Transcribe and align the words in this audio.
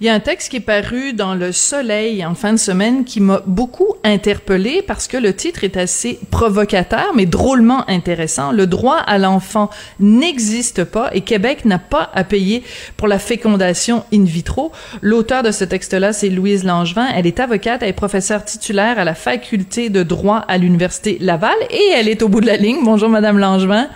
Il 0.00 0.06
y 0.06 0.08
a 0.08 0.14
un 0.14 0.18
texte 0.18 0.50
qui 0.50 0.56
est 0.56 0.60
paru 0.60 1.12
dans 1.12 1.36
Le 1.36 1.52
Soleil 1.52 2.26
en 2.26 2.34
fin 2.34 2.52
de 2.52 2.58
semaine 2.58 3.04
qui 3.04 3.20
m'a 3.20 3.42
beaucoup 3.46 3.94
interpellé 4.02 4.82
parce 4.84 5.06
que 5.06 5.16
le 5.16 5.32
titre 5.32 5.62
est 5.62 5.76
assez 5.76 6.18
provocateur 6.32 7.12
mais 7.14 7.26
drôlement 7.26 7.88
intéressant. 7.88 8.50
Le 8.50 8.66
droit 8.66 8.96
à 8.96 9.18
l'enfant 9.18 9.70
n'existe 10.00 10.82
pas 10.82 11.10
et 11.12 11.20
Québec 11.20 11.64
n'a 11.64 11.78
pas 11.78 12.10
à 12.12 12.24
payer 12.24 12.64
pour 12.96 13.06
la 13.06 13.20
fécondation 13.20 14.02
in 14.12 14.24
vitro. 14.24 14.72
L'auteur 15.00 15.44
de 15.44 15.52
ce 15.52 15.62
texte-là, 15.62 16.12
c'est 16.12 16.28
Louise 16.28 16.64
Langevin. 16.64 17.06
Elle 17.14 17.28
est 17.28 17.38
avocate, 17.38 17.84
elle 17.84 17.90
est 17.90 17.92
professeure 17.92 18.44
titulaire 18.44 18.98
à 18.98 19.04
la 19.04 19.14
faculté 19.14 19.90
de 19.90 20.02
droit 20.02 20.38
à 20.48 20.58
l'Université 20.58 21.18
Laval 21.20 21.54
et 21.70 21.92
elle 21.94 22.08
est 22.08 22.22
au 22.24 22.28
bout 22.28 22.40
de 22.40 22.46
la 22.46 22.56
ligne. 22.56 22.84
Bonjour, 22.84 23.08
Madame 23.08 23.38
Langevin. 23.38 23.86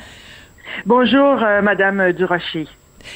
Bonjour, 0.87 1.43
euh, 1.43 1.61
Madame 1.61 2.13
Durocher. 2.13 2.69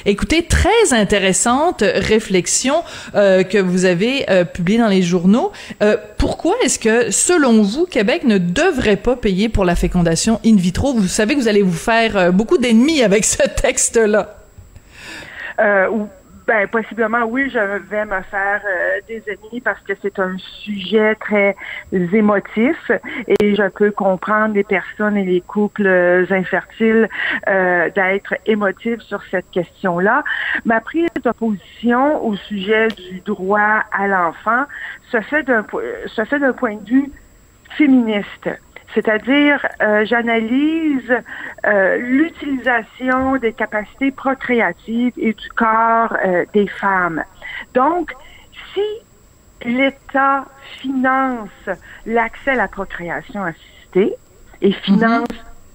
Écoutez, 0.05 0.43
très 0.43 0.91
intéressante 0.91 1.83
réflexion 1.83 2.83
euh, 3.15 3.43
que 3.43 3.57
vous 3.57 3.85
avez 3.85 4.29
euh, 4.29 4.43
publiée 4.43 4.79
dans 4.79 4.87
les 4.87 5.01
journaux. 5.01 5.51
Euh, 5.81 5.97
pourquoi 6.17 6.55
est-ce 6.63 6.79
que, 6.79 7.11
selon 7.11 7.61
vous, 7.61 7.85
Québec 7.85 8.23
ne 8.23 8.37
devrait 8.37 8.97
pas 8.97 9.15
payer 9.15 9.49
pour 9.49 9.65
la 9.65 9.75
fécondation 9.75 10.39
in 10.45 10.55
vitro? 10.55 10.93
Vous 10.93 11.07
savez 11.07 11.35
que 11.35 11.39
vous 11.39 11.47
allez 11.47 11.61
vous 11.61 11.71
faire 11.71 12.33
beaucoup 12.33 12.57
d'ennemis 12.57 13.03
avec 13.03 13.25
ce 13.25 13.43
texte-là. 13.61 14.37
Euh, 15.59 15.87
ben, 16.45 16.67
possiblement, 16.67 17.23
oui, 17.23 17.49
je 17.49 17.59
vais 17.59 18.05
me 18.05 18.21
faire 18.23 18.61
euh, 18.65 18.99
des 19.07 19.23
ennemis 19.27 19.61
parce 19.61 19.79
que 19.81 19.93
c'est 20.01 20.19
un 20.19 20.37
sujet 20.37 21.15
très 21.15 21.55
émotif 21.91 22.91
et 23.27 23.55
je 23.55 23.69
peux 23.69 23.91
comprendre 23.91 24.53
les 24.55 24.63
personnes 24.63 25.17
et 25.17 25.23
les 25.23 25.41
couples 25.41 25.87
infertiles 26.29 27.07
euh, 27.47 27.89
d'être 27.91 28.35
émotifs 28.45 29.01
sur 29.01 29.21
cette 29.31 29.49
question-là. 29.51 30.23
Ma 30.65 30.81
prise 30.81 31.09
de 31.23 31.31
position 31.31 32.25
au 32.25 32.35
sujet 32.35 32.89
du 32.89 33.21
droit 33.21 33.83
à 33.91 34.07
l'enfant 34.07 34.65
se 35.11 35.21
fait 35.21 35.43
d'un 35.43 35.63
point 35.63 36.75
de 36.75 36.89
vue 36.89 37.11
féministe. 37.77 38.49
C'est-à-dire, 38.93 39.65
euh, 39.81 40.05
j'analyse 40.05 41.11
euh, 41.65 41.97
l'utilisation 41.97 43.37
des 43.37 43.53
capacités 43.53 44.11
procréatives 44.11 45.13
et 45.17 45.33
du 45.33 45.49
corps 45.49 46.15
euh, 46.25 46.45
des 46.53 46.67
femmes. 46.67 47.23
Donc, 47.73 48.13
si 48.73 48.81
l'État 49.65 50.45
finance 50.81 51.49
l'accès 52.05 52.51
à 52.51 52.55
la 52.55 52.67
procréation 52.67 53.43
assistée 53.43 54.15
et 54.61 54.71
finance 54.71 55.27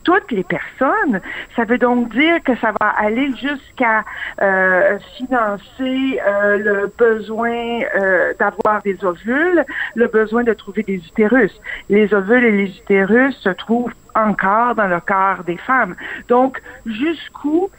toutes 0.04 0.30
les 0.30 0.44
personnes. 0.44 1.20
Ça 1.56 1.64
veut 1.64 1.78
donc 1.78 2.10
dire 2.12 2.42
que 2.42 2.56
ça 2.56 2.72
va 2.80 2.88
aller 2.88 3.30
jusqu'à 3.36 4.04
euh, 4.40 4.98
financer 5.16 6.20
euh, 6.26 6.58
le 6.58 6.92
besoin 6.96 7.80
euh, 7.96 8.32
d'avoir 8.38 8.82
des 8.82 9.04
ovules, 9.04 9.64
le 9.94 10.06
besoin 10.06 10.44
de 10.44 10.52
trouver 10.52 10.82
des 10.82 10.96
utérus. 10.96 11.52
Les 11.88 12.12
ovules 12.14 12.44
et 12.44 12.52
les 12.52 12.76
utérus 12.78 13.36
se 13.38 13.50
trouvent 13.50 13.94
encore 14.14 14.74
dans 14.74 14.88
le 14.88 15.00
corps 15.00 15.44
des 15.44 15.58
femmes. 15.58 15.94
Donc, 16.28 16.60
jusqu'où 16.86 17.70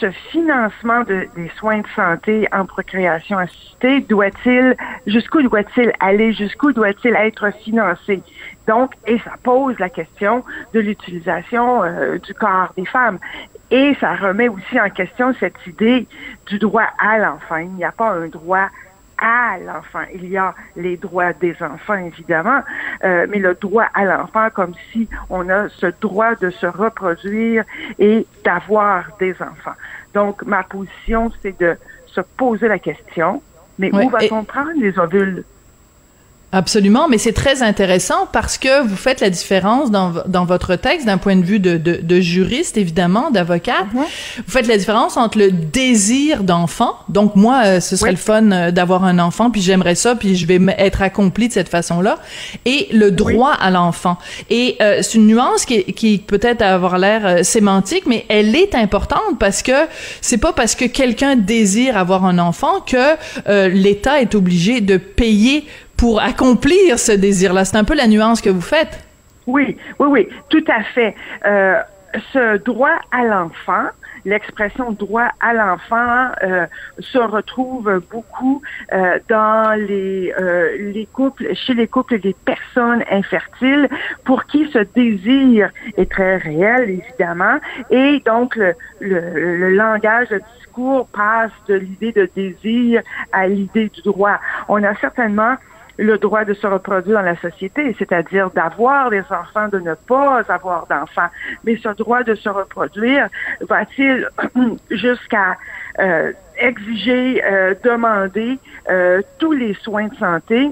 ce 0.00 0.10
financement 0.30 1.02
de, 1.02 1.28
des 1.36 1.50
soins 1.56 1.78
de 1.78 1.86
santé 1.94 2.48
en 2.52 2.66
procréation 2.66 3.38
assistée 3.38 4.00
doit-il, 4.00 4.76
jusqu'où 5.06 5.42
doit-il 5.42 5.92
aller, 6.00 6.32
jusqu'où 6.32 6.72
doit-il 6.72 7.14
être 7.16 7.50
financé? 7.62 8.22
Donc, 8.66 8.92
et 9.06 9.18
ça 9.20 9.32
pose 9.42 9.78
la 9.78 9.88
question 9.88 10.44
de 10.74 10.80
l'utilisation 10.80 11.82
euh, 11.82 12.18
du 12.18 12.34
corps 12.34 12.72
des 12.76 12.86
femmes. 12.86 13.18
Et 13.70 13.96
ça 14.00 14.14
remet 14.14 14.48
aussi 14.48 14.80
en 14.80 14.90
question 14.90 15.34
cette 15.38 15.66
idée 15.66 16.06
du 16.46 16.58
droit 16.58 16.88
à 16.98 17.18
l'enfant. 17.18 17.56
Il 17.56 17.72
n'y 17.74 17.84
a 17.84 17.92
pas 17.92 18.10
un 18.10 18.28
droit 18.28 18.68
à 19.20 19.58
l'enfant. 19.58 20.04
Il 20.14 20.28
y 20.28 20.36
a 20.36 20.54
les 20.76 20.96
droits 20.96 21.32
des 21.32 21.54
enfants, 21.60 21.94
évidemment, 21.94 22.62
euh, 23.04 23.26
mais 23.28 23.38
le 23.38 23.54
droit 23.54 23.86
à 23.94 24.04
l'enfant 24.04 24.48
comme 24.52 24.72
si 24.90 25.08
on 25.28 25.48
a 25.48 25.68
ce 25.68 25.86
droit 26.00 26.34
de 26.34 26.50
se 26.50 26.66
reproduire 26.66 27.64
et 27.98 28.26
d'avoir 28.44 29.16
des 29.18 29.32
enfants. 29.40 29.76
Donc, 30.14 30.42
ma 30.44 30.62
position, 30.62 31.30
c'est 31.42 31.58
de 31.60 31.76
se 32.06 32.20
poser 32.20 32.68
la 32.68 32.78
question, 32.78 33.42
mais 33.78 33.94
où 33.94 34.08
va-t-on 34.08 34.44
prendre 34.44 34.72
les 34.76 34.98
ovules? 34.98 35.44
Absolument, 36.52 37.06
mais 37.08 37.18
c'est 37.18 37.32
très 37.32 37.62
intéressant 37.62 38.26
parce 38.32 38.58
que 38.58 38.84
vous 38.84 38.96
faites 38.96 39.20
la 39.20 39.30
différence 39.30 39.92
dans, 39.92 40.12
dans 40.26 40.44
votre 40.44 40.74
texte 40.74 41.06
d'un 41.06 41.16
point 41.16 41.36
de 41.36 41.44
vue 41.44 41.60
de, 41.60 41.76
de, 41.76 42.00
de 42.02 42.20
juriste, 42.20 42.76
évidemment, 42.76 43.30
d'avocat. 43.30 43.84
Mm-hmm. 43.94 44.04
Vous 44.38 44.50
faites 44.52 44.66
la 44.66 44.76
différence 44.76 45.16
entre 45.16 45.38
le 45.38 45.52
désir 45.52 46.42
d'enfant. 46.42 46.96
Donc 47.08 47.36
moi, 47.36 47.62
euh, 47.64 47.80
ce 47.80 47.94
serait 47.94 48.10
le 48.10 48.16
fun 48.16 48.50
euh, 48.50 48.70
d'avoir 48.72 49.04
un 49.04 49.20
enfant, 49.20 49.50
puis 49.50 49.62
j'aimerais 49.62 49.94
ça, 49.94 50.16
puis 50.16 50.34
je 50.34 50.44
vais 50.44 50.58
être 50.76 51.02
accompli 51.02 51.46
de 51.46 51.52
cette 51.52 51.68
façon-là. 51.68 52.18
Et 52.64 52.88
le 52.90 53.12
droit 53.12 53.52
à 53.52 53.70
l'enfant. 53.70 54.18
Et 54.50 54.76
euh, 54.82 55.02
c'est 55.02 55.18
une 55.18 55.28
nuance 55.28 55.64
qui, 55.64 55.84
qui 55.92 56.18
peut-être 56.18 56.62
avoir 56.62 56.98
l'air 56.98 57.26
euh, 57.26 57.42
sémantique, 57.44 58.06
mais 58.06 58.26
elle 58.28 58.56
est 58.56 58.74
importante 58.74 59.38
parce 59.38 59.62
que 59.62 59.86
c'est 60.20 60.38
pas 60.38 60.52
parce 60.52 60.74
que 60.74 60.86
quelqu'un 60.86 61.36
désire 61.36 61.96
avoir 61.96 62.24
un 62.24 62.40
enfant 62.40 62.80
que 62.84 63.16
l'État 63.68 64.20
est 64.20 64.34
obligé 64.34 64.80
de 64.80 64.96
payer 64.96 65.64
pour 66.00 66.22
accomplir 66.22 66.98
ce 66.98 67.12
désir-là. 67.12 67.66
C'est 67.66 67.76
un 67.76 67.84
peu 67.84 67.94
la 67.94 68.08
nuance 68.08 68.40
que 68.40 68.48
vous 68.48 68.62
faites. 68.62 69.04
Oui, 69.46 69.76
oui, 69.98 70.08
oui, 70.08 70.28
tout 70.48 70.64
à 70.66 70.82
fait. 70.82 71.14
Euh, 71.44 71.78
ce 72.32 72.56
droit 72.56 72.98
à 73.12 73.22
l'enfant, 73.24 73.84
l'expression 74.24 74.92
droit 74.92 75.28
à 75.40 75.52
l'enfant 75.52 76.30
euh, 76.42 76.66
se 77.00 77.18
retrouve 77.18 78.02
beaucoup 78.10 78.62
euh, 78.92 79.18
dans 79.28 79.78
les, 79.78 80.32
euh, 80.40 80.70
les 80.78 81.06
couples, 81.12 81.54
chez 81.54 81.74
les 81.74 81.86
couples 81.86 82.18
des 82.18 82.34
personnes 82.46 83.04
infertiles 83.10 83.88
pour 84.24 84.46
qui 84.46 84.70
ce 84.72 84.78
désir 84.78 85.70
est 85.98 86.10
très 86.10 86.38
réel, 86.38 87.02
évidemment, 87.02 87.58
et 87.90 88.22
donc 88.24 88.56
le, 88.56 88.72
le, 89.00 89.56
le 89.58 89.70
langage, 89.76 90.28
le 90.30 90.40
discours 90.58 91.06
passe 91.08 91.52
de 91.68 91.74
l'idée 91.74 92.12
de 92.12 92.28
désir 92.34 93.02
à 93.32 93.46
l'idée 93.46 93.90
du 93.90 94.00
droit. 94.02 94.40
On 94.68 94.82
a 94.82 94.94
certainement 94.96 95.56
le 96.00 96.16
droit 96.16 96.44
de 96.44 96.54
se 96.54 96.66
reproduire 96.66 97.18
dans 97.18 97.24
la 97.24 97.36
société, 97.36 97.94
c'est-à-dire 97.98 98.50
d'avoir 98.50 99.10
des 99.10 99.22
enfants, 99.30 99.68
de 99.68 99.78
ne 99.78 99.94
pas 99.94 100.42
avoir 100.48 100.86
d'enfants. 100.86 101.28
Mais 101.64 101.76
ce 101.76 101.90
droit 101.90 102.22
de 102.22 102.34
se 102.34 102.48
reproduire 102.48 103.28
va-t-il 103.60 104.26
jusqu'à 104.90 105.58
euh, 105.98 106.32
exiger, 106.56 107.44
euh, 107.44 107.74
demander 107.84 108.58
euh, 108.88 109.20
tous 109.38 109.52
les 109.52 109.74
soins 109.74 110.08
de 110.08 110.14
santé 110.16 110.70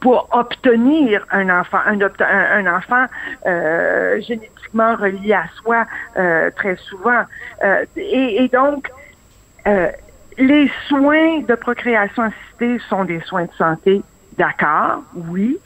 pour 0.00 0.28
obtenir 0.32 1.26
un 1.30 1.48
enfant, 1.48 1.78
un, 1.86 1.98
un, 1.98 2.76
enfant 2.76 3.06
euh, 3.46 4.20
génétiquement 4.20 4.94
relié 4.96 5.32
à 5.32 5.44
soi 5.56 5.86
euh, 6.18 6.50
très 6.54 6.76
souvent. 6.76 7.22
Euh, 7.62 7.84
et, 7.96 8.44
et, 8.44 8.48
donc, 8.48 8.90
les 10.36 10.70
soins 10.88 11.40
de 11.40 11.54
procréation 11.54 12.24
assistée 12.24 12.78
sont 12.90 13.04
des 13.06 13.20
soins 13.20 13.44
de 13.44 13.52
santé 13.56 14.02
D'accord, 14.36 15.02
oui. 15.14 15.58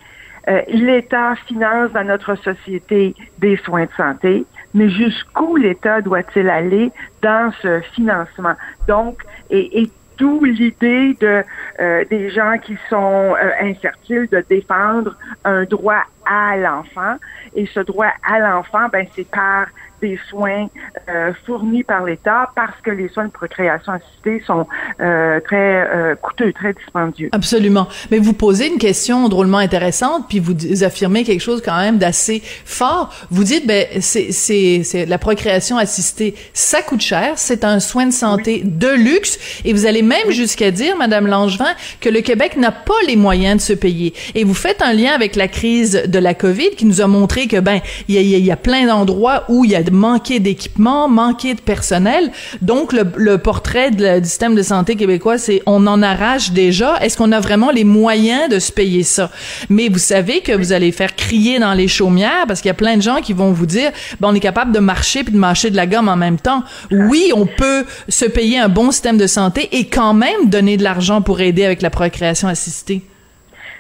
Euh, 0.49 0.63
L'État 0.69 1.35
finance 1.47 1.93
dans 1.93 2.05
notre 2.05 2.35
société 2.37 3.15
des 3.39 3.57
soins 3.59 3.85
de 3.85 3.91
santé, 3.97 4.47
mais 4.75 4.89
jusqu'où 4.89 5.57
l'État 5.57 6.01
doit-il 6.01 6.49
aller 6.49 6.91
dans 7.23 7.53
ce 7.63 7.81
financement? 7.95 8.55
Donc, 8.87 9.23
et, 9.51 9.83
et 9.83 9.91
d'où 10.19 10.45
l'idée 10.45 11.15
de 11.21 11.43
euh, 11.81 12.05
des 12.11 12.31
gens 12.31 12.57
qui 12.59 12.77
sont 12.91 13.35
euh, 13.43 13.73
de 14.11 14.45
défendre 14.49 15.17
un 15.45 15.65
droit 15.65 16.05
à 16.29 16.57
l'enfant. 16.57 17.17
Et 17.55 17.67
ce 17.67 17.81
droit 17.81 18.13
à 18.29 18.39
l'enfant, 18.39 18.89
ben, 18.93 19.07
c'est 19.15 19.29
par 19.29 19.67
des 20.01 20.19
soins 20.29 20.69
euh, 21.09 21.33
fournis 21.45 21.83
par 21.83 22.05
l'État 22.05 22.51
parce 22.55 22.81
que 22.83 22.91
les 22.91 23.09
soins 23.09 23.27
de 23.27 23.31
procréation 23.31 23.93
assistée 23.93 24.43
sont 24.47 24.67
euh, 25.01 25.41
très 25.41 25.89
euh, 25.89 26.15
coûteux, 26.15 26.53
très 26.53 26.73
dispendieux. 26.73 27.29
Absolument. 27.33 27.89
Mais 28.11 28.19
vous 28.19 28.33
posez 28.33 28.69
une 28.69 28.79
question 28.79 29.29
drôlement 29.29 29.59
intéressante, 29.59 30.27
puis 30.29 30.39
vous 30.39 30.85
affirmez 30.85 31.25
quelque 31.25 31.41
chose 31.41 31.63
quand 31.65 31.77
même 31.77 31.99
d'assez 31.99 32.43
fort. 32.65 33.13
Vous 33.31 33.45
dites, 33.45 33.67
ben, 33.67 33.87
c'est, 34.01 35.07
la 35.07 35.19
procréation 35.19 35.77
assistée, 35.79 36.35
ça 36.53 36.83
coûte 36.83 37.01
cher, 37.01 37.33
c'est 37.37 37.65
un 37.65 37.81
soin 37.81 38.07
de 38.07 38.13
santé 38.13 38.63
oui. 38.65 38.71
de 38.71 38.89
luxe, 38.89 39.63
et 39.65 39.73
vous 39.73 39.87
allez 39.87 40.03
même 40.03 40.29
oui. 40.29 40.35
jusqu'à 40.35 40.71
dire, 40.71 40.97
Madame 40.97 41.27
Langevin, 41.27 41.75
que 42.01 42.09
le 42.09 42.21
Québec 42.21 42.57
n'a 42.57 42.73
pas 42.73 42.95
les 43.07 43.17
moyens 43.17 43.57
de 43.57 43.63
se 43.63 43.73
payer. 43.73 44.15
Et 44.35 44.45
vous 44.45 44.55
faites 44.55 44.83
un 44.83 44.93
lien 44.93 45.13
avec 45.13 45.37
la 45.37 45.49
crise 45.49 46.05
de 46.07 46.18
la 46.19 46.35
COVID 46.35 46.71
qui 46.77 46.85
nous 46.85 47.01
a 47.01 47.07
montré 47.07 47.47
que, 47.47 47.61
ben, 47.61 47.81
il 48.09 48.21
y 48.21 48.51
a, 48.51 48.57
plein 48.57 48.87
d'endroits 48.87 49.45
où 49.49 49.65
il 49.65 49.71
y 49.71 49.77
a 49.77 49.83
manquer 49.91 50.41
d'équipement, 50.41 51.09
manquer 51.09 51.55
de 51.55 51.61
personnel. 51.61 52.31
Donc, 52.61 52.93
le, 52.93 53.05
le 53.17 53.39
portrait 53.39 53.91
de 53.91 54.19
du 54.21 54.29
système 54.29 54.55
de 54.55 54.63
santé 54.63 54.97
québécois, 54.97 55.39
c'est 55.39 55.63
on 55.67 55.87
en 55.87 56.03
arrache 56.03 56.53
déjà. 56.53 56.97
Est-ce 57.01 57.17
qu'on 57.17 57.33
a 57.33 57.41
vraiment 57.41 57.71
les 57.71 57.85
moyens 57.85 58.49
de 58.49 58.59
se 58.59 58.73
payer 58.73 59.03
ça? 59.03 59.31
Mais 59.69 59.89
vous 59.89 59.99
savez 59.99 60.41
que 60.41 60.53
vous 60.53 60.73
allez 60.73 60.93
faire 60.93 61.15
crier 61.17 61.59
dans 61.59 61.75
les 61.75 61.89
chaumières 61.89 62.45
parce 62.47 62.61
qu'il 62.61 62.69
y 62.69 62.71
a 62.71 62.75
plein 62.75 62.97
de 62.97 63.03
gens 63.03 63.21
qui 63.21 63.33
vont 63.33 63.53
vous 63.53 63.67
dire, 63.67 63.91
ben, 64.21 64.29
on 64.29 64.35
est 64.35 64.41
capable 64.41 64.73
de 64.73 64.79
marcher 64.79 65.25
puis 65.25 65.33
de 65.33 65.39
mâcher 65.39 65.71
de 65.71 65.77
la 65.77 65.87
gomme 65.87 66.09
en 66.09 66.17
même 66.17 66.39
temps. 66.39 66.63
Oui, 66.91 67.33
on 67.35 67.47
peut 67.47 67.85
se 68.09 68.25
payer 68.25 68.59
un 68.59 68.69
bon 68.69 68.91
système 68.91 69.19
de 69.19 69.27
santé 69.27 69.69
et 69.73 69.87
quand 69.87 70.15
même 70.15 70.49
donner 70.49 70.77
de 70.77 70.83
l'argent 70.83 71.23
pour 71.23 71.41
aider 71.41 71.65
avec 71.65 71.83
la 71.83 71.91
procréation 71.91 72.49
assistée. 72.49 73.03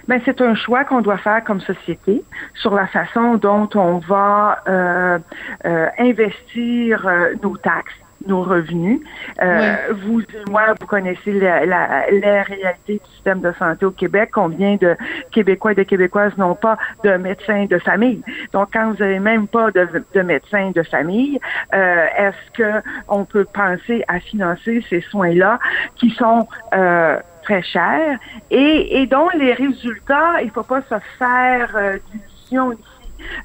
Ben, 0.09 0.21
c'est 0.25 0.41
un 0.41 0.55
choix 0.55 0.85
qu'on 0.85 1.03
doit 1.03 1.19
faire 1.19 1.45
comme 1.45 1.61
société 1.61 2.25
sur 2.55 2.75
la 2.75 2.87
façon 2.87 3.35
dont 3.35 3.69
on 3.75 3.99
va 3.99 4.59
euh, 4.67 5.19
euh, 5.67 5.87
investir 5.99 7.07
euh, 7.07 7.35
nos 7.43 7.57
taxes 7.59 7.95
nos 8.27 8.43
revenus. 8.43 9.01
Euh, 9.43 9.77
Vous 10.03 10.21
et 10.21 10.51
moi, 10.51 10.75
vous 10.79 10.87
connaissez 10.87 11.33
la, 11.33 11.65
la, 11.65 12.43
réalité 12.43 12.95
du 12.95 13.11
système 13.15 13.41
de 13.41 13.53
santé 13.59 13.87
au 13.87 13.91
Québec. 13.91 14.31
Combien 14.33 14.77
de 14.77 14.97
Québécois 15.31 15.73
et 15.73 15.75
de 15.77 15.83
Québécoises 15.85 16.37
n'ont 16.37 16.55
pas 16.55 16.79
de 17.05 17.11
médecin 17.13 17.67
de 17.67 17.79
famille? 17.79 18.23
Donc, 18.53 18.71
quand 18.73 18.93
vous 18.93 19.03
avez 19.03 19.21
même 19.21 19.47
pas 19.47 19.71
de, 19.71 19.89
de 20.15 20.21
médecin 20.23 20.73
de 20.75 20.83
famille, 20.83 21.39
euh, 21.75 22.07
est-ce 22.17 22.51
que 22.53 22.83
on 23.09 23.25
peut 23.25 23.47
penser 23.53 24.05
à 24.09 24.21
financer 24.21 24.85
ces 24.91 25.01
soins-là 25.01 25.59
qui 25.97 26.11
sont 26.11 26.47
euh, 26.75 27.19
très 27.49 27.63
chers 27.63 28.19
et, 28.51 29.01
et 29.01 29.07
dont 29.07 29.31
les 29.35 29.55
résultats, 29.55 30.43
il 30.43 30.51
faut 30.51 30.63
pas 30.63 30.83
se 30.83 30.99
faire 31.19 31.71
euh, 31.75 31.99
d'illusions 32.07 32.77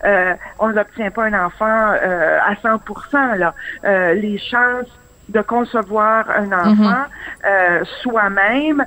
euh, 0.05 0.35
on 0.59 0.69
n'obtient 0.69 1.09
pas 1.09 1.25
un 1.25 1.45
enfant 1.45 1.65
euh, 1.65 2.37
à 2.45 2.53
100% 2.53 3.37
là. 3.37 3.55
Euh, 3.83 4.13
les 4.13 4.37
chances 4.37 4.87
de 5.29 5.41
concevoir 5.41 6.29
un 6.29 6.45
mhm. 6.45 6.53
enfant 6.53 7.05
soi-même 8.01 8.85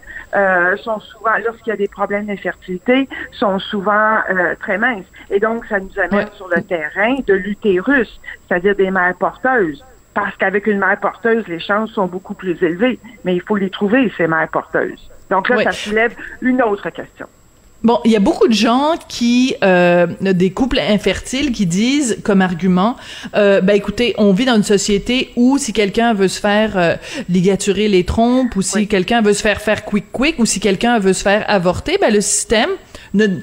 sont 0.85 1.01
souvent, 1.01 1.33
lorsqu'il 1.45 1.71
y 1.71 1.73
a 1.73 1.77
des 1.77 1.89
problèmes 1.89 2.27
d'infertilité, 2.27 3.09
sont 3.33 3.59
souvent 3.59 4.19
très 4.61 4.79
minces. 4.79 5.07
Et 5.31 5.41
donc, 5.41 5.65
ça 5.65 5.81
nous 5.81 5.99
amène 5.99 6.29
sur 6.37 6.49
le 6.55 6.63
terrain 6.63 7.17
de 7.27 7.35
l'utérus, 7.35 8.21
c'est-à-dire 8.47 8.77
des 8.77 8.91
mères 8.91 9.17
porteuses. 9.17 9.83
Parce 10.17 10.35
qu'avec 10.39 10.67
une 10.67 10.79
mère 10.79 10.99
porteuse, 10.99 11.47
les 11.47 11.61
chances 11.61 11.91
sont 11.91 12.07
beaucoup 12.07 12.33
plus 12.33 12.57
élevées, 12.63 12.99
mais 13.25 13.37
il 13.37 13.43
faut 13.43 13.57
les 13.57 13.69
trouver, 13.69 14.11
ces 14.17 14.27
mères 14.27 14.49
porteuses. 14.49 15.11
Donc 15.29 15.51
là, 15.51 15.63
ça 15.63 15.73
soulève 15.73 16.15
une 16.41 16.63
autre 16.63 16.89
question. 16.89 17.27
Bon, 17.83 18.01
il 18.07 18.11
y 18.11 18.17
a 18.17 18.21
beaucoup 18.21 18.49
de 18.49 18.55
gens 18.55 18.95
qui, 19.09 19.55
euh, 19.63 20.07
des 20.23 20.51
couples 20.53 20.79
infertiles, 20.79 21.53
qui 21.53 21.67
disent 21.67 22.23
comme 22.25 22.41
argument, 22.41 22.97
euh, 23.35 23.61
ben 23.61 23.77
écoutez, 23.77 24.15
on 24.17 24.33
vit 24.33 24.47
dans 24.47 24.57
une 24.57 24.63
société 24.63 25.33
où 25.37 25.59
si 25.59 25.75
quelqu'un 25.75 26.15
veut 26.15 26.29
se 26.29 26.41
faire 26.41 26.79
euh, 26.79 26.95
ligaturer 27.29 27.89
les 27.89 28.05
trompes, 28.05 28.57
ou 28.57 28.63
si 28.63 28.89
quelqu'un 28.89 29.21
veut 29.21 29.35
se 29.35 29.43
faire 29.43 29.61
faire 29.61 29.85
quick 29.85 30.07
quick, 30.11 30.39
ou 30.39 30.47
si 30.47 30.61
quelqu'un 30.61 30.99
veut 30.99 31.13
se 31.13 31.23
faire 31.23 31.45
avorter, 31.47 31.99
ben 32.01 32.11
le 32.11 32.23
système 32.23 32.71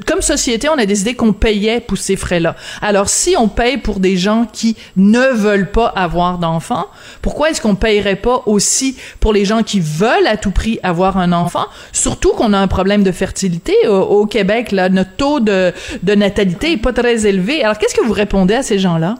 comme 0.05 0.21
société, 0.21 0.69
on 0.69 0.77
a 0.77 0.85
décidé 0.85 1.15
qu'on 1.15 1.33
payait 1.33 1.79
pour 1.79 1.97
ces 1.97 2.15
frais-là. 2.15 2.55
Alors, 2.81 3.09
si 3.09 3.35
on 3.37 3.47
paye 3.47 3.77
pour 3.77 3.99
des 3.99 4.17
gens 4.17 4.45
qui 4.51 4.77
ne 4.95 5.33
veulent 5.33 5.71
pas 5.71 5.87
avoir 5.87 6.37
d'enfants, 6.37 6.87
pourquoi 7.21 7.49
est-ce 7.49 7.61
qu'on 7.61 7.75
payerait 7.75 8.15
pas 8.15 8.43
aussi 8.45 8.97
pour 9.19 9.33
les 9.33 9.45
gens 9.45 9.63
qui 9.63 9.79
veulent 9.79 10.27
à 10.27 10.37
tout 10.37 10.51
prix 10.51 10.79
avoir 10.83 11.17
un 11.17 11.31
enfant? 11.31 11.65
Surtout 11.91 12.33
qu'on 12.33 12.53
a 12.53 12.57
un 12.57 12.67
problème 12.67 13.03
de 13.03 13.11
fertilité 13.11 13.73
au, 13.87 14.25
Québec. 14.25 14.71
Là, 14.71 14.89
notre 14.89 15.15
taux 15.15 15.39
de, 15.39 15.73
de 16.01 16.15
natalité 16.15 16.73
est 16.73 16.77
pas 16.77 16.93
très 16.93 17.25
élevé. 17.25 17.63
Alors, 17.63 17.77
qu'est-ce 17.77 17.95
que 17.95 18.03
vous 18.03 18.13
répondez 18.13 18.55
à 18.55 18.63
ces 18.63 18.79
gens-là? 18.79 19.15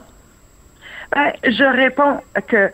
Ben, 1.14 1.32
je 1.44 1.64
réponds 1.64 2.20
que 2.48 2.70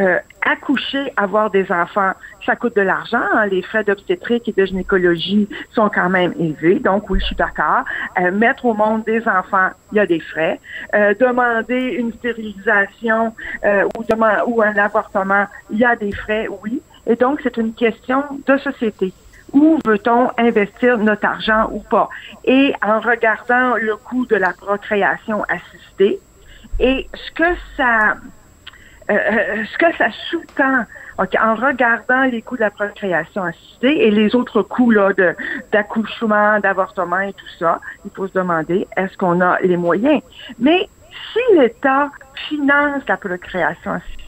euh, 0.00 0.18
accoucher, 0.40 1.12
avoir 1.16 1.50
des 1.50 1.70
enfants, 1.70 2.12
ça 2.46 2.56
coûte 2.56 2.74
de 2.74 2.80
l'argent. 2.80 3.22
Hein. 3.34 3.46
Les 3.46 3.62
frais 3.62 3.84
d'obstétrique 3.84 4.48
et 4.48 4.52
de 4.52 4.64
gynécologie 4.64 5.48
sont 5.72 5.88
quand 5.88 6.08
même 6.08 6.32
élevés. 6.38 6.80
Donc, 6.80 7.10
oui, 7.10 7.20
je 7.20 7.26
suis 7.26 7.36
d'accord. 7.36 7.84
Euh, 8.20 8.30
mettre 8.30 8.64
au 8.64 8.74
monde 8.74 9.04
des 9.04 9.26
enfants, 9.28 9.68
il 9.92 9.96
y 9.96 10.00
a 10.00 10.06
des 10.06 10.20
frais. 10.20 10.58
Euh, 10.94 11.14
demander 11.20 11.94
une 11.98 12.12
stérilisation 12.14 13.34
ou, 13.64 14.04
ou 14.46 14.62
un 14.62 14.76
avortement, 14.76 15.46
il 15.70 15.78
y 15.78 15.84
a 15.84 15.94
des 15.94 16.12
frais, 16.12 16.48
oui. 16.62 16.82
Et 17.06 17.16
donc, 17.16 17.40
c'est 17.42 17.56
une 17.56 17.74
question 17.74 18.22
de 18.46 18.56
société. 18.58 19.12
Où 19.52 19.78
veut-on 19.84 20.30
investir 20.38 20.96
notre 20.98 21.26
argent 21.26 21.68
ou 21.70 21.80
pas? 21.80 22.08
Et 22.44 22.72
en 22.82 23.00
regardant 23.00 23.76
le 23.76 23.96
coût 23.96 24.24
de 24.26 24.36
la 24.36 24.52
procréation 24.54 25.44
assistée 25.44 26.18
et 26.80 27.06
ce 27.12 27.30
que 27.32 27.56
ça 27.76 28.16
euh, 29.10 29.14
euh, 29.14 29.64
ce 29.64 29.78
que 29.78 29.96
ça 29.96 30.08
sous-tend 30.30 30.84
en 31.18 31.54
regardant 31.54 32.24
les 32.24 32.42
coûts 32.42 32.56
de 32.56 32.62
la 32.62 32.70
procréation 32.70 33.44
assistée 33.44 34.06
et 34.06 34.10
les 34.10 34.34
autres 34.34 34.62
coûts 34.62 34.90
là 34.90 35.10
d'accouchement, 35.70 36.58
d'avortement 36.60 37.20
et 37.20 37.32
tout 37.32 37.48
ça, 37.58 37.80
il 38.04 38.10
faut 38.12 38.26
se 38.26 38.32
demander 38.32 38.86
est-ce 38.96 39.16
qu'on 39.16 39.40
a 39.40 39.60
les 39.60 39.76
moyens? 39.76 40.22
Mais 40.58 40.88
si 41.32 41.58
l'État 41.58 42.10
finance 42.48 43.02
la 43.06 43.16
procréation 43.16 43.92
assistée, 43.92 44.21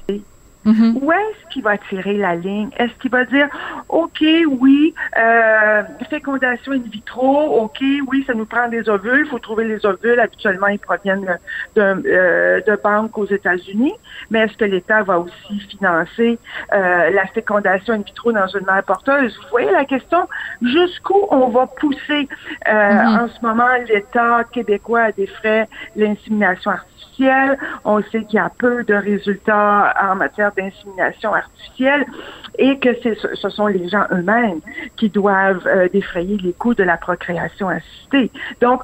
Mm-hmm. 0.67 0.99
Où 1.03 1.13
est-ce 1.13 1.53
qu'il 1.53 1.63
va 1.63 1.77
tirer 1.77 2.17
la 2.17 2.35
ligne? 2.35 2.71
Est-ce 2.79 2.93
qu'il 3.01 3.11
va 3.11 3.25
dire, 3.25 3.49
OK, 3.89 4.21
oui, 4.21 4.95
euh, 5.19 5.83
fécondation 6.11 6.73
in 6.73 6.79
vitro, 6.91 7.63
OK, 7.63 7.81
oui, 7.81 8.25
ça 8.27 8.35
nous 8.35 8.47
prend 8.47 8.69
des 8.69 8.89
ovules, 8.89 9.25
il 9.27 9.31
faut 9.31 9.39
trouver 9.39 9.65
les 9.65 9.85
ovules, 9.85 10.19
habituellement 10.21 10.69
ils 10.69 10.79
proviennent 10.79 11.39
de, 11.77 11.81
euh, 11.83 12.61
de 12.67 12.81
banques 12.83 13.17
aux 13.19 13.27
États-Unis, 13.27 13.95
mais 14.31 14.41
est-ce 14.41 14.57
que 14.57 14.65
l'État 14.65 15.03
va 15.03 15.19
aussi 15.19 15.61
financer 15.71 16.39
euh, 16.73 17.11
la 17.11 17.27
fécondation 17.27 17.95
in 17.95 17.99
vitro 17.99 18.33
dans 18.33 18.47
une 18.47 18.65
mère 18.65 18.83
porteuse? 18.85 19.37
Vous 19.43 19.49
voyez 19.51 19.71
la 19.71 19.85
question, 19.85 20.29
jusqu'où 20.63 21.27
on 21.31 21.49
va 21.49 21.67
pousser 21.67 22.29
euh, 22.69 22.73
mm-hmm. 22.73 23.21
en 23.21 23.29
ce 23.29 23.47
moment 23.47 23.69
l'État 23.89 24.45
québécois 24.53 25.03
à 25.03 25.13
des 25.13 25.27
frais 25.27 25.69
l'insémination 25.97 26.71
artificielle. 26.71 27.59
On 27.85 28.03
sait 28.03 28.25
qu'il 28.25 28.35
y 28.35 28.39
a 28.39 28.51
peu 28.59 28.83
de 28.85 28.95
résultats 28.95 29.95
en 30.03 30.17
matière 30.17 30.53
d'insémination 30.57 31.35
artificielle 31.35 32.07
et 32.59 32.79
que 32.79 32.91
ce 33.03 33.49
sont 33.49 33.67
les 33.67 33.89
gens 33.89 34.05
eux-mêmes 34.13 34.61
qui 34.97 35.09
doivent 35.09 35.67
euh, 35.67 35.89
défrayer 35.89 36.37
les 36.39 36.53
coûts 36.53 36.75
de 36.75 36.85
la 36.85 36.97
procréation 36.97 37.69
assistée. 37.69 38.31
Donc, 38.61 38.83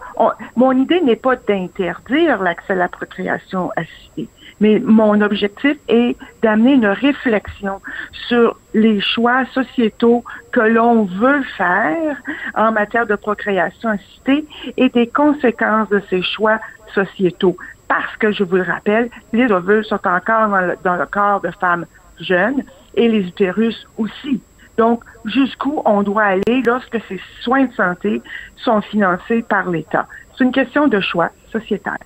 mon 0.56 0.72
idée 0.72 1.00
n'est 1.00 1.17
pas 1.17 1.37
d'interdire 1.37 2.43
l'accès 2.43 2.72
à 2.72 2.76
la 2.76 2.88
procréation 2.88 3.70
assistée, 3.76 4.28
mais 4.61 4.81
mon 4.81 5.20
objectif 5.20 5.76
est 5.88 6.17
d'amener 6.43 6.75
une 6.75 6.87
réflexion 6.87 7.81
sur 8.28 8.56
les 8.75 9.00
choix 9.00 9.44
sociétaux 9.46 10.25
que 10.52 10.61
l'on 10.61 11.05
veut 11.05 11.43
faire 11.56 12.16
en 12.55 12.73
matière 12.73 13.06
de 13.06 13.14
procréation 13.14 13.90
assistée 13.90 14.44
et 14.76 14.88
des 14.88 15.06
conséquences 15.06 15.88
de 15.88 16.02
ces 16.11 16.23
choix 16.23 16.58
sociétaux 16.94 17.56
parce 17.90 18.16
que, 18.20 18.31
je 18.31 18.44
vous 18.44 18.54
le 18.54 18.62
rappelle, 18.62 19.10
les 19.32 19.50
ovules 19.50 19.84
sont 19.84 20.06
encore 20.06 20.48
dans 20.84 20.94
le, 20.94 21.06
corps 21.06 21.40
de 21.40 21.50
femmes 21.50 21.87
jeunes 22.20 22.62
et 22.94 23.08
les 23.08 23.26
utérus 23.26 23.84
aussi. 23.98 24.40
Donc, 24.78 25.02
jusqu'où 25.25 25.82
on 25.84 26.04
doit 26.04 26.22
aller 26.22 26.62
lorsque 26.64 26.98
ces 27.08 27.20
soins 27.40 27.64
de 27.64 27.72
santé 27.72 28.22
sont 28.54 28.80
financés 28.80 29.42
par 29.42 29.68
l'État? 29.68 30.06
C'est 30.38 30.44
une 30.44 30.52
question 30.52 30.87
de 30.87 31.00
choix 31.00 31.30
sociétal. 31.50 31.99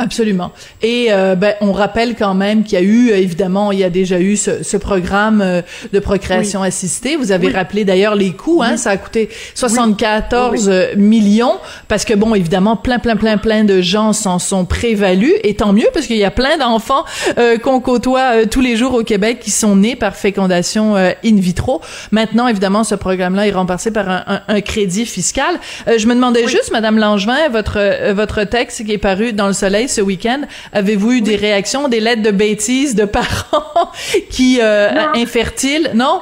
Absolument. 0.00 0.50
Et 0.80 1.08
euh, 1.10 1.34
ben, 1.34 1.52
on 1.60 1.72
rappelle 1.72 2.16
quand 2.16 2.32
même 2.32 2.64
qu'il 2.64 2.78
y 2.78 2.82
a 2.82 2.84
eu, 2.84 3.10
évidemment, 3.10 3.70
il 3.70 3.80
y 3.80 3.84
a 3.84 3.90
déjà 3.90 4.18
eu 4.18 4.34
ce, 4.34 4.62
ce 4.62 4.78
programme 4.78 5.42
euh, 5.42 5.60
de 5.92 5.98
procréation 5.98 6.62
assistée. 6.62 7.16
Vous 7.16 7.32
avez 7.32 7.50
rappelé 7.50 7.84
d'ailleurs 7.84 8.14
les 8.14 8.32
coûts, 8.32 8.62
hein, 8.62 8.78
ça 8.78 8.90
a 8.90 8.96
coûté 8.96 9.28
74 9.54 10.70
millions 10.96 11.58
parce 11.88 12.06
que 12.06 12.14
bon, 12.14 12.34
évidemment, 12.34 12.76
plein, 12.76 12.98
plein, 12.98 13.16
plein, 13.16 13.36
plein 13.36 13.64
de 13.64 13.82
gens 13.82 14.14
s'en 14.14 14.38
sont 14.38 14.64
prévalus 14.64 15.34
et 15.44 15.54
tant 15.54 15.74
mieux 15.74 15.88
parce 15.92 16.06
qu'il 16.06 16.16
y 16.16 16.24
a 16.24 16.30
plein 16.30 16.56
d'enfants 16.56 17.04
euh, 17.36 17.58
qu'on 17.58 17.80
côtoie 17.80 18.46
tous 18.46 18.62
les 18.62 18.76
jours 18.76 18.94
au 18.94 19.02
Québec 19.02 19.40
qui 19.40 19.50
sont 19.50 19.76
nés 19.76 19.96
par 19.96 20.16
fécondation 20.16 20.96
in 20.96 21.36
vitro. 21.36 21.82
Maintenant, 22.10 22.48
évidemment, 22.48 22.84
ce 22.84 22.94
programme-là 22.94 23.48
est 23.48 23.52
remboursé 23.52 23.90
par 23.90 24.08
un, 24.08 24.40
un, 24.48 24.60
crédit 24.62 25.04
fiscal. 25.04 25.60
je 25.86 26.06
me 26.06 26.14
demandais 26.14 26.48
juste, 26.48 26.70
Madame 26.72 26.96
Langevin, 26.96 27.50
votre 27.50 28.12
votre 28.12 28.44
texte 28.44 28.86
qui 28.86 28.92
est 28.92 28.98
paru 28.98 29.34
dans 29.34 29.46
le 29.46 29.52
Soleil 29.52 29.89
ce 29.90 30.00
week-end. 30.00 30.42
Avez-vous 30.72 31.12
eu 31.12 31.20
des 31.20 31.36
réactions, 31.36 31.88
des 31.88 32.00
lettres 32.00 32.22
de 32.22 32.30
bêtises 32.30 32.94
de 32.94 33.04
parents 33.04 33.90
qui 34.30 34.58
euh, 34.60 34.90
infertiles? 35.14 35.90
Non? 35.94 36.20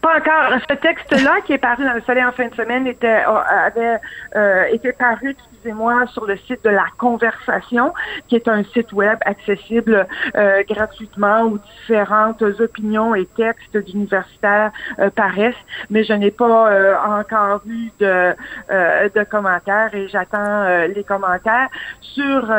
Pas 0.00 0.18
encore. 0.18 0.60
Ce 0.68 0.74
texte-là 0.74 1.40
qui 1.44 1.52
est 1.52 1.58
paru 1.58 1.84
dans 1.84 1.94
le 1.94 2.00
Soleil 2.02 2.24
en 2.24 2.32
fin 2.32 2.48
de 2.48 2.54
semaine 2.54 2.86
était 2.86 3.24
avait 3.26 3.98
euh, 4.36 4.64
été 4.72 4.92
paru 4.92 5.36
moi 5.68 6.06
sur 6.08 6.26
le 6.26 6.36
site 6.36 6.64
de 6.64 6.70
la 6.70 6.86
Conversation, 6.98 7.92
qui 8.28 8.36
est 8.36 8.48
un 8.48 8.64
site 8.64 8.92
web 8.92 9.18
accessible 9.24 10.06
euh, 10.34 10.62
gratuitement 10.68 11.42
où 11.42 11.58
différentes 11.58 12.42
opinions 12.42 13.14
et 13.14 13.26
textes 13.26 13.76
d'universitaires 13.76 14.72
euh, 14.98 15.10
paraissent, 15.10 15.54
mais 15.90 16.04
je 16.04 16.12
n'ai 16.12 16.30
pas 16.30 16.72
euh, 16.72 16.94
encore 16.96 17.60
vu 17.64 17.92
de, 18.00 18.34
de 18.70 19.24
commentaires 19.24 19.94
et 19.94 20.08
j'attends 20.08 20.86
les 20.86 21.04
commentaires 21.04 21.68
sur 22.00 22.50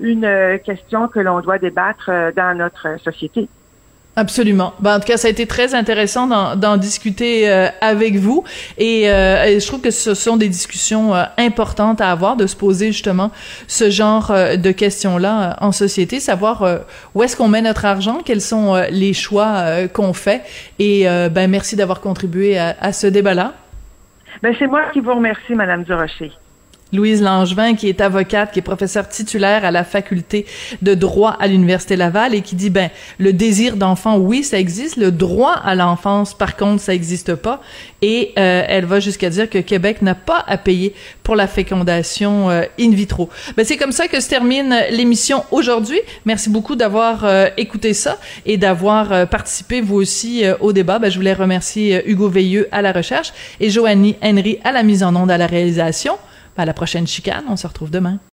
une 0.00 0.58
question 0.64 1.08
que 1.08 1.20
l'on 1.20 1.40
doit 1.40 1.58
débattre 1.58 2.10
dans 2.34 2.56
notre 2.56 2.98
société. 3.00 3.48
Absolument. 4.18 4.72
Ben, 4.80 4.96
en 4.96 5.00
tout 5.00 5.06
cas, 5.06 5.18
ça 5.18 5.28
a 5.28 5.30
été 5.30 5.46
très 5.46 5.74
intéressant 5.74 6.56
d'en 6.56 6.76
discuter 6.78 7.50
euh, 7.50 7.68
avec 7.82 8.16
vous 8.16 8.44
euh, 8.80 9.44
et, 9.44 9.60
je 9.60 9.66
trouve 9.66 9.82
que 9.82 9.90
ce 9.90 10.14
sont 10.14 10.38
des 10.38 10.48
discussions 10.48 11.14
euh, 11.14 11.24
importantes 11.36 12.00
à 12.00 12.10
avoir, 12.10 12.36
de 12.36 12.46
se 12.46 12.56
poser 12.56 12.92
justement 12.92 13.30
ce 13.68 13.90
genre 13.90 14.32
de 14.32 14.72
questions-là 14.72 15.58
en 15.60 15.70
société, 15.70 16.18
savoir 16.18 16.64
où 17.14 17.22
est-ce 17.22 17.36
qu'on 17.36 17.48
met 17.48 17.60
notre 17.60 17.84
argent, 17.84 18.20
quels 18.24 18.40
sont 18.40 18.74
les 18.90 19.12
choix 19.12 19.86
qu'on 19.92 20.14
fait 20.14 20.42
et 20.78 21.06
ben 21.30 21.50
merci 21.50 21.76
d'avoir 21.76 22.00
contribué 22.00 22.56
à, 22.58 22.74
à 22.80 22.92
ce 22.92 23.06
débat-là. 23.06 23.52
Ben, 24.42 24.54
c'est 24.58 24.66
moi 24.66 24.82
qui 24.92 25.00
vous 25.00 25.14
remercie, 25.14 25.54
Madame 25.54 25.82
Durocher. 25.84 26.32
Louise 26.92 27.20
Langevin, 27.20 27.74
qui 27.74 27.88
est 27.88 28.00
avocate, 28.00 28.52
qui 28.52 28.60
est 28.60 28.62
professeure 28.62 29.08
titulaire 29.08 29.64
à 29.64 29.72
la 29.72 29.82
faculté 29.82 30.46
de 30.82 30.94
droit 30.94 31.36
à 31.40 31.48
l'Université 31.48 31.96
Laval 31.96 32.32
et 32.32 32.42
qui 32.42 32.54
dit, 32.54 32.70
ben, 32.70 32.90
le 33.18 33.32
désir 33.32 33.76
d'enfant, 33.76 34.18
oui, 34.18 34.44
ça 34.44 34.58
existe. 34.58 34.96
Le 34.96 35.10
droit 35.10 35.52
à 35.52 35.74
l'enfance, 35.74 36.32
par 36.32 36.56
contre, 36.56 36.80
ça 36.80 36.92
n'existe 36.92 37.34
pas. 37.34 37.60
Et 38.02 38.32
euh, 38.38 38.62
elle 38.68 38.84
va 38.84 39.00
jusqu'à 39.00 39.30
dire 39.30 39.50
que 39.50 39.58
Québec 39.58 40.00
n'a 40.00 40.14
pas 40.14 40.44
à 40.46 40.58
payer 40.58 40.94
pour 41.24 41.34
la 41.34 41.48
fécondation 41.48 42.50
euh, 42.50 42.62
in 42.78 42.90
vitro. 42.90 43.28
Ben, 43.56 43.66
c'est 43.66 43.76
comme 43.76 43.92
ça 43.92 44.06
que 44.06 44.20
se 44.20 44.28
termine 44.28 44.76
l'émission 44.90 45.44
aujourd'hui. 45.50 45.98
Merci 46.24 46.50
beaucoup 46.50 46.76
d'avoir 46.76 47.24
euh, 47.24 47.48
écouté 47.56 47.94
ça 47.94 48.16
et 48.44 48.58
d'avoir 48.58 49.28
participé, 49.28 49.80
vous 49.80 49.96
aussi, 49.96 50.44
au 50.60 50.72
débat. 50.72 51.00
Ben, 51.00 51.10
je 51.10 51.16
voulais 51.16 51.32
remercier 51.32 52.08
Hugo 52.08 52.28
Veilleux 52.28 52.68
à 52.70 52.80
la 52.80 52.92
recherche 52.92 53.32
et 53.58 53.70
Joannie 53.70 54.14
Henry 54.22 54.58
à 54.62 54.70
la 54.70 54.84
mise 54.84 55.02
en 55.02 55.16
onde 55.16 55.32
à 55.32 55.38
la 55.38 55.46
réalisation. 55.46 56.16
À 56.56 56.64
la 56.64 56.72
prochaine 56.72 57.06
chicane, 57.06 57.44
on 57.48 57.56
se 57.56 57.66
retrouve 57.66 57.90
demain. 57.90 58.18